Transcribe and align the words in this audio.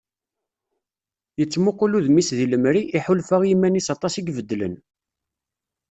Yettmuqul 1.39 1.95
udem-is 1.97 2.29
deg 2.37 2.47
lemri, 2.51 2.83
iḥulfa 2.97 3.37
i 3.43 3.47
yiman-is 3.49 3.87
aṭas 3.95 4.13
i 4.15 4.21
ibeddlen. 4.29 4.75